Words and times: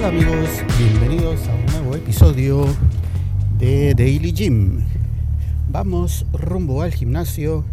Hola 0.00 0.08
amigos, 0.08 0.48
bienvenidos 0.78 1.46
a 1.46 1.54
un 1.54 1.66
nuevo 1.66 1.94
episodio 1.94 2.66
de 3.58 3.92
Daily 3.94 4.32
Gym. 4.32 4.80
Vamos 5.68 6.24
rumbo 6.32 6.80
al 6.80 6.94
gimnasio. 6.94 7.66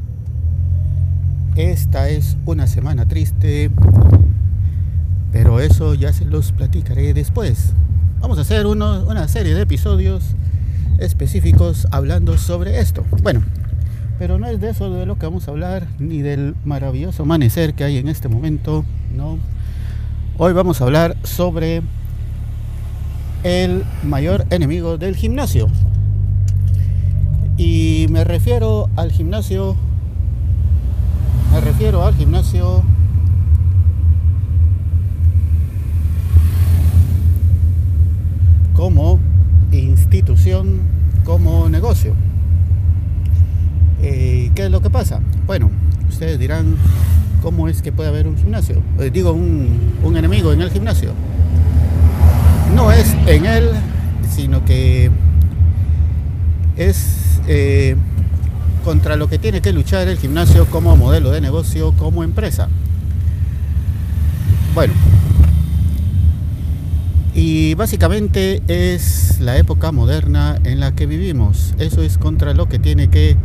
Esta 1.55 2.09
es 2.09 2.35
una 2.45 2.67
semana 2.67 3.05
triste, 3.05 3.71
pero 5.31 5.61
eso 5.61 5.93
ya 5.93 6.11
se 6.11 6.25
los 6.25 6.51
platicaré 6.51 7.13
después. 7.13 7.71
Vamos 8.19 8.37
a 8.39 8.41
hacer 8.41 8.65
una 8.65 9.27
serie 9.29 9.55
de 9.55 9.61
episodios 9.61 10.35
específicos 10.99 11.87
hablando 11.91 12.37
sobre 12.37 12.81
esto. 12.81 13.05
Bueno, 13.23 13.41
pero 14.19 14.37
no 14.37 14.47
es 14.47 14.59
de 14.59 14.71
eso 14.71 14.91
de 14.91 15.05
lo 15.05 15.17
que 15.17 15.27
vamos 15.27 15.47
a 15.47 15.51
hablar, 15.51 15.87
ni 15.97 16.21
del 16.21 16.57
maravilloso 16.65 17.23
amanecer 17.23 17.73
que 17.73 17.85
hay 17.85 17.95
en 17.95 18.09
este 18.09 18.27
momento, 18.27 18.83
no. 19.15 19.37
Hoy 20.37 20.51
vamos 20.51 20.81
a 20.81 20.83
hablar 20.83 21.15
sobre 21.23 21.83
el 23.47 23.85
mayor 24.03 24.45
enemigo 24.49 24.97
del 24.97 25.15
gimnasio. 25.15 25.69
Y 27.57 28.07
me 28.09 28.25
refiero 28.25 28.89
al 28.97 29.09
gimnasio, 29.11 29.75
me 31.53 31.61
refiero 31.61 32.05
al 32.05 32.13
gimnasio 32.13 32.83
como 38.73 39.17
institución, 39.71 40.81
como 41.23 41.69
negocio. 41.69 42.13
Eh, 44.01 44.51
¿Qué 44.55 44.65
es 44.65 44.71
lo 44.71 44.81
que 44.81 44.89
pasa? 44.89 45.21
Bueno, 45.45 45.71
ustedes 46.09 46.37
dirán, 46.37 46.75
¿cómo 47.41 47.69
es 47.69 47.81
que 47.81 47.93
puede 47.93 48.09
haber 48.09 48.27
un 48.27 48.35
gimnasio? 48.35 48.83
Eh, 48.99 49.09
digo, 49.09 49.31
un, 49.31 49.69
un 50.03 50.17
enemigo 50.17 50.51
en 50.51 50.61
el 50.61 50.69
gimnasio. 50.69 51.13
No 52.77 52.91
es 52.91 53.11
en 53.25 53.47
él, 53.47 53.71
sino 54.29 54.63
que 54.63 55.09
es 56.77 57.39
eh, 57.47 57.95
contra 58.85 59.15
lo 59.15 59.27
que 59.27 59.39
tiene 59.39 59.61
que 59.61 59.73
luchar 59.73 60.07
el 60.07 60.19
gimnasio 60.19 60.67
como 60.67 60.95
modelo 60.95 61.31
de 61.31 61.41
negocio, 61.41 61.93
como 61.97 62.23
empresa. 62.23 62.69
Bueno, 64.75 64.93
y 67.33 67.73
básicamente 67.73 68.61
es 68.67 69.39
la 69.39 69.57
época 69.57 69.91
moderna 69.91 70.59
en 70.63 70.79
la 70.79 70.93
que 70.93 71.07
vivimos. 71.07 71.73
Eso 71.79 72.03
es 72.03 72.19
contra 72.19 72.53
lo 72.53 72.69
que 72.69 72.77
tiene 72.77 73.09
que 73.09 73.37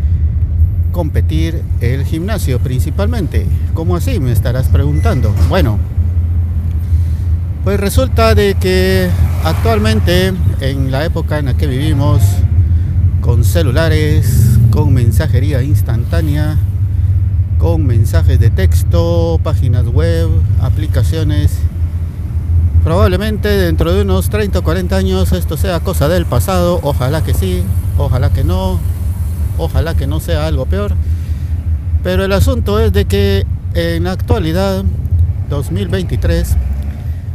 competir 0.93 1.63
el 1.81 2.05
gimnasio 2.05 2.59
principalmente. 2.59 3.47
¿Cómo 3.73 3.97
así? 3.97 4.21
Me 4.21 4.31
estarás 4.31 4.69
preguntando. 4.69 5.35
Bueno, 5.49 5.79
pues 7.65 7.79
resulta 7.79 8.35
de 8.35 8.55
que 8.55 9.09
actualmente 9.45 10.33
en 10.61 10.91
la 10.91 11.05
época 11.05 11.39
en 11.39 11.47
la 11.47 11.55
que 11.55 11.67
vivimos, 11.67 12.23
con 13.21 13.45
celulares, 13.45 14.59
con 14.71 14.93
mensajería 14.93 15.63
instantánea, 15.63 16.57
con 17.59 17.87
mensajes 17.87 18.41
de 18.41 18.51
texto, 18.51 19.41
páginas 19.43 19.87
web, 19.87 20.29
aplicaciones, 20.61 21.59
probablemente 22.83 23.49
dentro 23.49 23.93
de 23.93 24.03
unos 24.03 24.29
30 24.29 24.59
o 24.59 24.63
40 24.63 24.97
años 24.97 25.33
esto 25.33 25.57
sea 25.57 25.81
cosa 25.81 26.09
del 26.09 26.27
pasado, 26.27 26.81
ojalá 26.83 27.23
que 27.23 27.35
sí, 27.35 27.63
ojalá 27.97 28.33
que 28.33 28.43
no, 28.43 28.81
Ojalá 29.59 29.95
que 29.95 30.07
no 30.07 30.21
sea 30.21 30.47
algo 30.47 30.67
peor. 30.67 30.95
Pero 32.03 32.25
el 32.25 32.33
asunto 32.33 32.81
es 32.81 32.93
de 32.93 33.05
que 33.05 33.47
en 33.75 34.05
la 34.05 34.13
actualidad, 34.13 34.85
2023, 35.51 36.57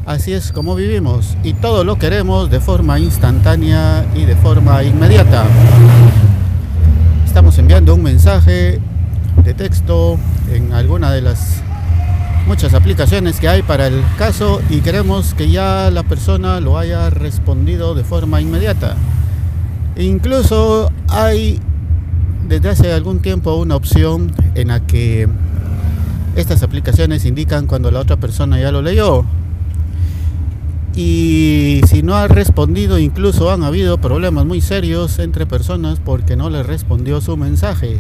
así 0.08 0.32
es 0.32 0.54
como 0.54 0.74
vivimos 0.74 1.36
y 1.44 1.54
todo 1.54 1.84
lo 1.84 2.00
queremos 2.00 2.50
de 2.50 2.62
forma 2.62 2.98
instantánea 2.98 4.06
y 4.16 4.24
de 4.24 4.38
forma 4.38 4.82
inmediata. 4.82 5.46
Estamos 7.26 7.58
enviando 7.60 7.94
un 7.94 8.02
mensaje 8.02 8.80
de 9.44 9.54
texto 9.54 10.18
en 10.52 10.72
alguna 10.74 11.12
de 11.12 11.22
las 11.22 11.62
muchas 12.48 12.74
aplicaciones 12.74 13.42
que 13.42 13.50
hay 13.50 13.62
para 13.62 13.88
el 13.88 14.02
caso 14.18 14.62
y 14.70 14.80
queremos 14.80 15.34
que 15.34 15.52
ya 15.52 15.92
la 15.92 16.04
persona 16.04 16.62
lo 16.62 16.78
haya 16.78 17.10
respondido 17.10 17.94
de 17.94 18.06
forma 18.06 18.40
inmediata. 18.40 18.96
Incluso 19.98 20.90
hay 21.10 21.60
desde 22.48 22.70
hace 22.70 22.94
algún 22.94 23.20
tiempo 23.20 23.56
una 23.56 23.76
opción 23.76 24.32
en 24.56 24.70
la 24.70 24.80
que 24.80 25.28
estas 26.38 26.64
aplicaciones 26.64 27.26
indican 27.26 27.68
cuando 27.68 27.92
la 27.92 28.00
otra 28.00 28.16
persona 28.16 28.58
ya 28.58 28.72
lo 28.72 28.82
leyó. 28.82 29.26
Y 30.98 31.82
si 31.86 32.02
no 32.02 32.16
ha 32.16 32.28
respondido, 32.28 32.98
incluso 32.98 33.52
han 33.52 33.62
habido 33.62 34.00
problemas 34.00 34.48
muy 34.48 34.62
serios 34.62 35.20
entre 35.20 35.46
personas 35.46 36.02
porque 36.04 36.36
no 36.36 36.50
le 36.50 36.64
respondió 36.64 37.22
su 37.22 37.38
mensaje. 37.38 38.00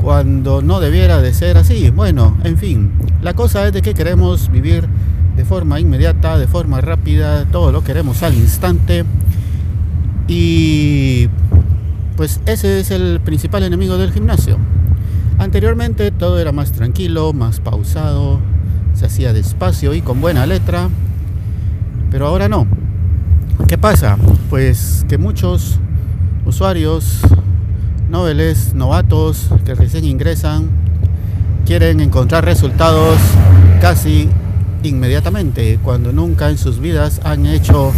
Cuando 0.00 0.62
no 0.62 0.78
debiera 0.78 1.20
de 1.20 1.34
ser 1.34 1.56
así. 1.56 1.90
Bueno, 1.90 2.38
en 2.44 2.58
fin, 2.58 2.92
la 3.22 3.34
cosa 3.34 3.66
es 3.66 3.82
que 3.82 3.92
queremos 3.92 4.52
vivir 4.52 4.86
de 5.36 5.44
forma 5.44 5.80
inmediata, 5.80 6.38
de 6.38 6.46
forma 6.46 6.80
rápida, 6.80 7.44
todo 7.46 7.72
lo 7.72 7.82
queremos 7.82 8.22
al 8.22 8.34
instante. 8.34 9.04
Y 10.28 11.28
pues 12.16 12.40
ese 12.46 12.78
es 12.78 12.92
el 12.92 13.18
principal 13.18 13.64
enemigo 13.64 13.98
del 13.98 14.12
gimnasio. 14.12 14.58
Anteriormente 15.38 16.12
todo 16.12 16.38
era 16.38 16.52
más 16.52 16.70
tranquilo, 16.70 17.32
más 17.32 17.58
pausado, 17.58 18.38
se 18.94 19.06
hacía 19.06 19.32
despacio 19.32 19.92
y 19.92 20.02
con 20.02 20.20
buena 20.20 20.46
letra, 20.46 20.88
pero 22.10 22.26
ahora 22.26 22.48
no. 22.48 22.66
¿Qué 23.68 23.78
pasa? 23.78 24.16
Pues 24.48 25.04
que 25.08 25.18
muchos 25.18 25.78
usuarios, 26.44 27.20
noveles, 28.08 28.74
novatos 28.74 29.48
que 29.64 29.74
recién 29.74 30.04
ingresan, 30.04 30.70
quieren 31.66 32.00
encontrar 32.00 32.44
resultados 32.44 33.18
casi 33.80 34.28
inmediatamente, 34.82 35.78
cuando 35.82 36.12
nunca 36.12 36.50
en 36.50 36.58
sus 36.58 36.80
vidas 36.80 37.20
han 37.24 37.46
hecho 37.46 37.92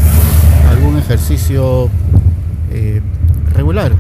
algún 0.69 0.99
ejercicio 0.99 1.89
eh, 2.71 3.01
regular. 3.55 3.93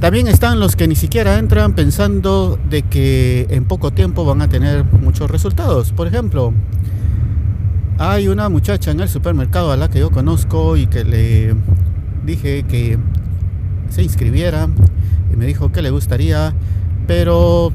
También 0.00 0.26
están 0.26 0.58
los 0.58 0.74
que 0.74 0.88
ni 0.88 0.96
siquiera 0.96 1.38
entran 1.38 1.74
pensando 1.74 2.58
de 2.68 2.82
que 2.82 3.46
en 3.50 3.64
poco 3.64 3.92
tiempo 3.92 4.24
van 4.24 4.42
a 4.42 4.48
tener 4.48 4.84
muchos 4.84 5.30
resultados. 5.30 5.92
Por 5.92 6.08
ejemplo, 6.08 6.52
hay 7.98 8.28
una 8.28 8.48
muchacha 8.48 8.90
en 8.90 9.00
el 9.00 9.08
supermercado 9.08 9.72
a 9.72 9.76
la 9.76 9.88
que 9.88 10.00
yo 10.00 10.10
conozco 10.10 10.76
y 10.76 10.86
que 10.86 11.04
le 11.04 11.54
dije 12.24 12.64
que 12.64 12.98
se 13.90 14.02
inscribiera 14.02 14.68
y 15.32 15.36
me 15.36 15.46
dijo 15.46 15.72
que 15.72 15.82
le 15.82 15.90
gustaría, 15.90 16.54
pero 17.06 17.72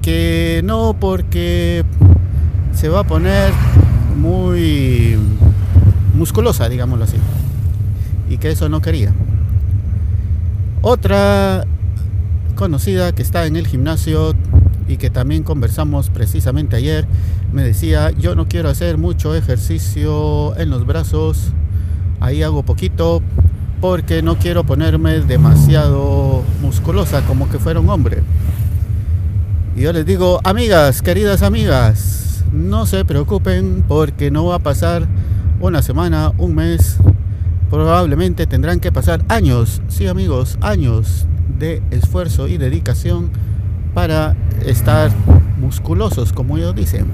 que 0.00 0.62
no 0.64 0.96
porque 0.98 1.84
se 2.74 2.88
va 2.88 3.00
a 3.00 3.04
poner 3.04 3.52
muy 4.16 5.16
musculosa, 6.14 6.68
digámoslo 6.68 7.04
así, 7.04 7.16
y 8.28 8.38
que 8.38 8.50
eso 8.50 8.68
no 8.68 8.80
quería. 8.80 9.12
Otra 10.80 11.64
conocida 12.54 13.12
que 13.12 13.22
está 13.22 13.46
en 13.46 13.56
el 13.56 13.66
gimnasio 13.66 14.34
y 14.92 14.98
que 14.98 15.08
también 15.08 15.42
conversamos 15.42 16.10
precisamente 16.10 16.76
ayer, 16.76 17.06
me 17.52 17.62
decía, 17.62 18.10
yo 18.10 18.34
no 18.34 18.46
quiero 18.46 18.68
hacer 18.68 18.98
mucho 18.98 19.34
ejercicio 19.34 20.54
en 20.58 20.68
los 20.68 20.84
brazos, 20.84 21.52
ahí 22.20 22.42
hago 22.42 22.62
poquito 22.62 23.22
porque 23.80 24.22
no 24.22 24.36
quiero 24.36 24.64
ponerme 24.64 25.20
demasiado 25.20 26.42
musculosa 26.60 27.22
como 27.22 27.48
que 27.48 27.58
fuera 27.58 27.80
un 27.80 27.88
hombre. 27.88 28.22
Y 29.74 29.80
yo 29.80 29.94
les 29.94 30.04
digo, 30.04 30.40
amigas, 30.44 31.00
queridas 31.00 31.42
amigas, 31.42 32.44
no 32.52 32.84
se 32.84 33.06
preocupen 33.06 33.84
porque 33.88 34.30
no 34.30 34.44
va 34.44 34.56
a 34.56 34.58
pasar 34.58 35.08
una 35.58 35.80
semana, 35.80 36.32
un 36.36 36.54
mes, 36.54 36.98
probablemente 37.70 38.46
tendrán 38.46 38.78
que 38.78 38.92
pasar 38.92 39.24
años, 39.28 39.80
sí 39.88 40.06
amigos, 40.06 40.58
años 40.60 41.26
de 41.58 41.82
esfuerzo 41.90 42.46
y 42.46 42.58
dedicación 42.58 43.30
para 43.94 44.36
estar 44.64 45.10
musculosos, 45.60 46.32
como 46.32 46.58
ellos 46.58 46.74
dicen. 46.74 47.06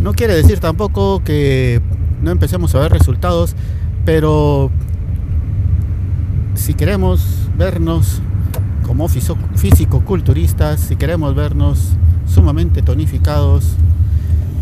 No 0.00 0.12
quiere 0.12 0.34
decir 0.34 0.60
tampoco 0.60 1.22
que 1.24 1.80
no 2.22 2.30
empecemos 2.30 2.74
a 2.74 2.80
ver 2.80 2.92
resultados, 2.92 3.54
pero 4.04 4.70
si 6.54 6.74
queremos 6.74 7.48
vernos 7.56 8.20
como 8.86 9.08
físico-culturistas, 9.08 10.80
si 10.80 10.96
queremos 10.96 11.34
vernos 11.34 11.90
sumamente 12.26 12.82
tonificados, 12.82 13.76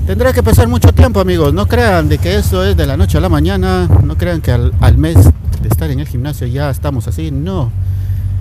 Tendrá 0.09 0.32
que 0.32 0.43
pasar 0.43 0.69
mucho 0.69 0.91
tiempo, 0.94 1.20
amigos. 1.20 1.53
No 1.53 1.69
crean 1.69 2.09
de 2.09 2.17
que 2.17 2.37
eso 2.37 2.65
es 2.65 2.75
de 2.79 2.87
la 2.87 2.97
noche 2.97 3.19
a 3.19 3.20
la 3.20 3.29
mañana. 3.29 3.87
No 4.03 4.17
crean 4.17 4.41
que 4.41 4.50
al, 4.50 4.73
al, 4.81 4.97
mes 4.97 5.17
de 5.61 5.69
estar 5.69 5.91
en 5.91 6.00
el 6.00 6.09
gimnasio 6.09 6.47
ya 6.47 6.70
estamos 6.70 7.06
así. 7.06 7.31
No. 7.31 7.70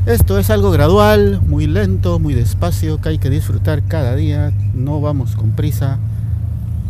Esto 0.08 0.40
es 0.40 0.50
algo 0.52 0.72
gradual, 0.72 1.42
muy 1.42 1.68
lento, 1.68 2.18
muy 2.18 2.34
despacio, 2.34 3.02
que 3.02 3.10
hay 3.10 3.18
que 3.18 3.30
disfrutar 3.30 3.84
cada 3.84 4.16
día. 4.16 4.54
No 4.74 5.02
vamos 5.02 5.36
con 5.36 5.52
prisa. 5.52 6.00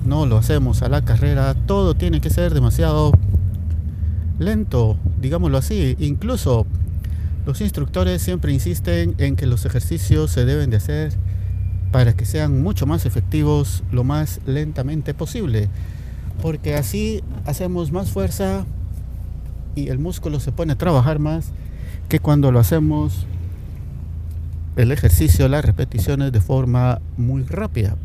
no 0.05 0.27
lo 0.27 0.37
hacemos 0.37 0.83
a 0.83 0.87
la 0.87 1.03
carrera, 1.03 1.55
todo 1.55 1.95
tiene 1.95 2.21
que 2.21 2.29
ser 2.29 2.53
demasiado 2.53 3.11
lento, 4.37 4.97
digámoslo 5.19 5.57
así. 5.57 5.95
Incluso 5.97 6.67
los 7.47 7.59
instructores 7.59 8.21
siempre 8.21 8.53
insisten 8.53 9.15
en 9.17 9.35
que 9.35 9.47
los 9.47 9.65
ejercicios 9.65 10.29
se 10.29 10.45
deben 10.45 10.69
de 10.69 10.77
hacer 10.77 11.11
para 11.91 12.15
que 12.15 12.23
sean 12.23 12.61
mucho 12.61 12.85
más 12.85 13.07
efectivos 13.07 13.83
lo 13.91 14.03
más 14.03 14.41
lentamente 14.45 15.15
posible. 15.15 15.69
Porque 16.39 16.75
así 16.75 17.23
hacemos 17.47 17.91
más 17.91 18.11
fuerza 18.11 18.67
y 19.73 19.87
el 19.87 19.97
músculo 19.97 20.39
se 20.39 20.51
pone 20.51 20.73
a 20.73 20.77
trabajar 20.77 21.17
más 21.17 21.51
que 22.09 22.19
cuando 22.19 22.51
lo 22.51 22.59
hacemos 22.59 23.25
el 24.75 24.91
ejercicio, 24.91 25.47
las 25.47 25.65
repeticiones 25.65 26.31
de 26.31 26.39
forma 26.39 26.99
muy 27.17 27.43
rápida. 27.43 27.95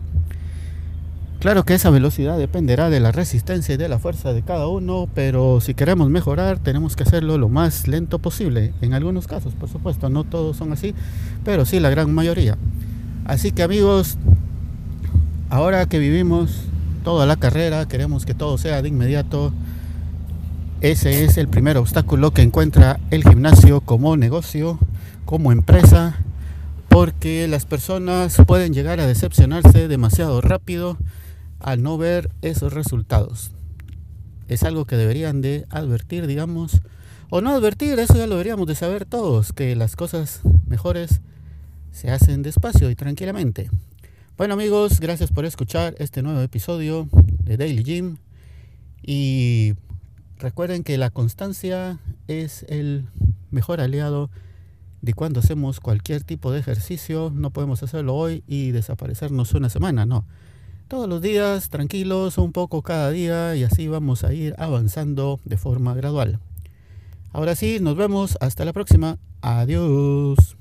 Claro 1.39 1.65
que 1.65 1.75
esa 1.75 1.91
velocidad 1.91 2.39
dependerá 2.39 2.89
de 2.89 3.01
la 3.01 3.11
resistencia 3.11 3.75
y 3.75 3.77
de 3.77 3.89
la 3.89 3.99
fuerza 3.99 4.33
de 4.33 4.43
cada 4.43 4.69
uno, 4.69 5.09
pero 5.13 5.61
si 5.61 5.75
queremos 5.75 6.09
mejorar 6.09 6.61
tenemos 6.61 6.95
que 6.95 7.03
hacerlo 7.03 7.37
lo 7.37 7.49
más 7.49 7.89
lento 7.89 8.21
posible. 8.21 8.73
En 8.81 8.95
algunos 8.95 9.27
casos, 9.27 9.53
por 9.55 9.69
supuesto, 9.69 10.09
no 10.09 10.23
todos 10.23 10.57
son 10.57 10.73
así, 10.73 10.95
pero 11.45 11.65
sí 11.65 11.81
la 11.81 11.91
gran 11.91 12.15
mayoría. 12.15 12.57
Así 13.25 13.51
que 13.51 13.65
amigos, 13.65 14.19
ahora 15.51 15.87
que 15.87 15.99
vivimos 15.99 16.63
toda 17.03 17.27
la 17.27 17.37
carrera, 17.37 17.87
queremos 17.87 18.25
que 18.25 18.35
todo 18.35 18.57
sea 18.57 18.81
de 18.81 18.89
inmediato. 18.89 19.53
Ese 20.83 21.23
es 21.23 21.39
el 21.39 21.47
primer 21.47 21.77
obstáculo 21.77 22.33
que 22.33 22.43
encuentra 22.43 22.99
el 23.13 23.23
gimnasio 23.23 23.83
como 23.83 24.17
negocio, 24.17 24.81
como 25.25 25.53
empresa, 25.53 26.17
porque 26.89 27.47
las 27.47 27.67
personas 27.67 28.37
pueden 28.49 28.75
llegar 28.75 28.99
a 28.99 29.07
decepcionarse 29.07 29.87
demasiado 29.87 30.41
rápido 30.41 30.99
al 31.61 31.85
no 31.85 31.99
ver 31.99 32.31
esos 32.43 32.73
resultados. 32.73 33.53
Es 34.49 34.65
algo 34.65 34.85
que 34.85 34.97
deberían 34.97 35.41
de 35.41 35.67
advertir, 35.71 36.27
digamos, 36.27 36.81
o 37.31 37.41
no 37.41 37.51
advertir, 37.51 37.97
eso 38.01 38.17
ya 38.17 38.27
lo 38.27 38.35
deberíamos 38.35 38.67
de 38.67 38.75
saber 38.75 39.05
todos, 39.05 39.53
que 39.53 39.77
las 39.77 39.95
cosas 39.95 40.41
mejores 40.67 41.21
se 41.93 42.11
hacen 42.11 42.43
despacio 42.43 42.91
y 42.91 42.97
tranquilamente. 42.97 43.71
Bueno 44.37 44.55
amigos, 44.55 44.99
gracias 44.99 45.31
por 45.31 45.45
escuchar 45.45 45.95
este 45.99 46.23
nuevo 46.23 46.41
episodio 46.41 47.09
de 47.45 47.57
Daily 47.57 47.85
Gym 47.85 48.17
y 49.05 49.62
recuerden 50.43 50.85
que 50.85 50.99
la 50.99 51.11
constancia 51.11 51.99
es 52.29 52.65
el 52.69 53.07
mejor 53.51 53.81
aliado 53.81 54.31
de 55.01 55.15
cuando 55.15 55.41
hacemos 55.41 55.81
cualquier 55.81 56.23
tipo 56.23 56.53
de 56.53 56.61
ejercicio. 56.61 57.33
No 57.35 57.51
podemos 57.51 57.83
hacerlo 57.83 58.15
hoy 58.15 58.45
y 58.47 58.73
desaparecernos 58.73 59.55
una 59.55 59.71
semana, 59.71 60.05
no 60.05 60.27
todos 60.93 61.09
los 61.09 61.23
días, 61.23 61.71
tranquilos, 61.71 62.37
un 62.37 62.53
poco 62.53 62.83
cada 62.83 63.11
día 63.11 63.57
y 63.57 63.65
así 63.65 63.89
vamos 63.89 64.25
a 64.25 64.35
ir 64.35 64.55
avanzando 64.59 65.41
de 65.47 65.57
forma 65.57 65.95
gradual. 65.95 66.39
Ahora 67.33 67.57
sí, 67.57 67.79
nos 67.81 67.97
vemos, 67.97 68.37
hasta 68.43 68.67
la 68.67 68.75
próxima. 68.75 69.17
Adiós. 69.41 70.59